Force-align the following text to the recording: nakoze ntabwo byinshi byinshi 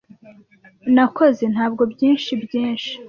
nakoze 0.93 1.43
ntabwo 1.53 1.83
byinshi 1.93 2.31
byinshi 2.43 2.93